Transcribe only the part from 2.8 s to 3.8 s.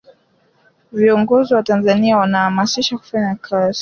kufanya kazi